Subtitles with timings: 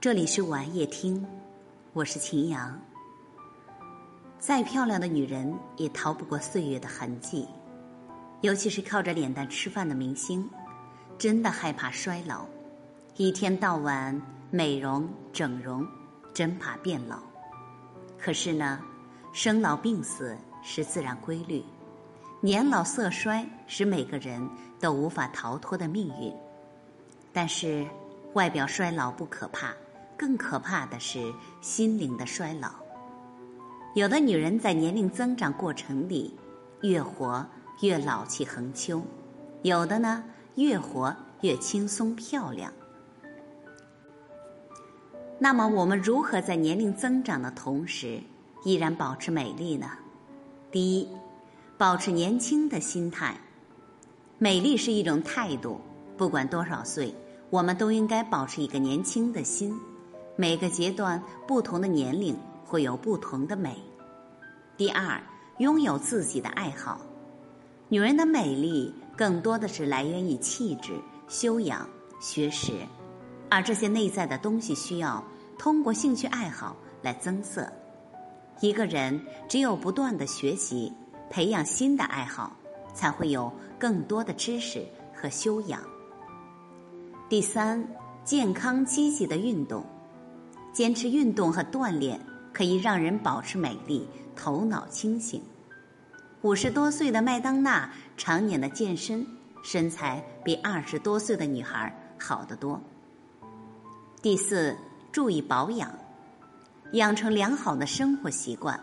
[0.00, 1.22] 这里是晚夜听，
[1.92, 2.80] 我是秦阳。
[4.38, 7.46] 再漂亮的女人也逃不过岁月的痕迹，
[8.40, 10.48] 尤其是靠着脸蛋吃饭的明星，
[11.18, 12.46] 真的害怕衰老，
[13.16, 14.18] 一天到晚
[14.50, 15.86] 美容整容，
[16.32, 17.18] 真怕变老。
[18.18, 18.80] 可是呢，
[19.34, 21.62] 生老病死是自然规律，
[22.40, 24.48] 年老色衰是每个人
[24.80, 26.34] 都无法逃脱的命运。
[27.34, 27.86] 但是，
[28.32, 29.74] 外表衰老不可怕。
[30.20, 32.68] 更可怕的是心灵的衰老。
[33.94, 36.36] 有的女人在年龄增长过程里，
[36.82, 37.46] 越活
[37.80, 39.00] 越老气横秋；
[39.62, 40.22] 有的呢，
[40.56, 42.70] 越活越轻松漂亮。
[45.38, 48.20] 那么，我们如何在年龄增长的同时，
[48.62, 49.90] 依然保持美丽呢？
[50.70, 51.08] 第一，
[51.78, 53.34] 保持年轻的心态。
[54.36, 55.80] 美丽是一种态度，
[56.18, 57.14] 不管多少岁，
[57.48, 59.74] 我们都应该保持一个年轻的心。
[60.40, 62.34] 每个阶段、不同的年龄
[62.64, 63.76] 会有不同的美。
[64.74, 65.22] 第二，
[65.58, 66.98] 拥有自己的爱好。
[67.90, 70.94] 女人的美丽更多的是来源于气质、
[71.28, 71.86] 修养、
[72.22, 72.72] 学识，
[73.50, 75.22] 而这些内在的东西需要
[75.58, 77.70] 通过兴趣爱好来增色。
[78.62, 80.90] 一个人只有不断的学习，
[81.28, 82.56] 培养新的爱好，
[82.94, 85.82] 才会有更多的知识和修养。
[87.28, 87.86] 第三，
[88.24, 89.84] 健康积极的运动。
[90.72, 92.20] 坚持运动和锻炼
[92.52, 95.42] 可以让人保持美丽、头脑清醒。
[96.42, 99.26] 五十多岁的麦当娜常年的健身，
[99.62, 102.80] 身材比二十多岁的女孩好得多。
[104.22, 104.76] 第四，
[105.12, 105.92] 注意保养，
[106.92, 108.78] 养成良好的生活习惯。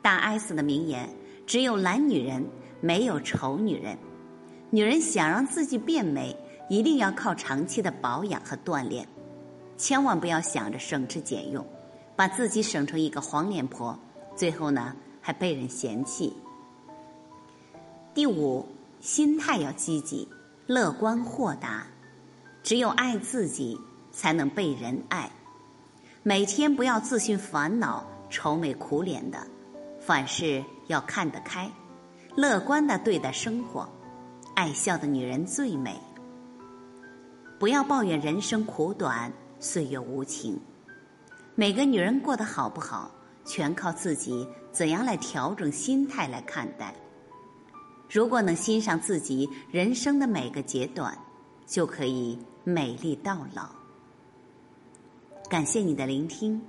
[0.00, 1.08] 大 S 的名言
[1.46, 2.44] ：“只有懒女人，
[2.80, 3.96] 没有丑女人。”
[4.70, 6.34] 女人想让自己变美，
[6.70, 9.06] 一定要靠长期的保养和锻炼。
[9.76, 11.66] 千万不要想着省吃俭用，
[12.14, 13.98] 把自己省成一个黄脸婆，
[14.36, 16.32] 最后呢还被人嫌弃。
[18.14, 18.66] 第五，
[19.00, 20.28] 心态要积极、
[20.66, 21.86] 乐观、豁达。
[22.62, 23.76] 只有爱自己，
[24.12, 25.28] 才能被人爱。
[26.22, 29.44] 每天不要自寻烦恼、愁眉苦脸的，
[29.98, 31.68] 凡事要看得开，
[32.36, 33.88] 乐观的对待生活。
[34.54, 35.98] 爱笑的女人最美。
[37.58, 39.32] 不要抱怨人生苦短。
[39.62, 40.60] 岁月无情，
[41.54, 43.08] 每个女人过得好不好，
[43.44, 46.92] 全靠自己怎样来调整心态来看待。
[48.10, 51.16] 如果能欣赏自己人生的每个阶段，
[51.64, 53.70] 就可以美丽到老。
[55.48, 56.60] 感谢你的聆听，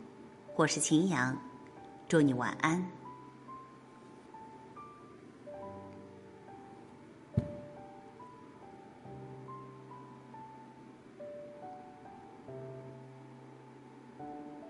[0.56, 1.36] 我是秦阳，
[2.08, 3.03] 祝你晚安。